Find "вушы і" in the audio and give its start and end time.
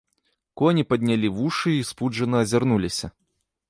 1.37-1.87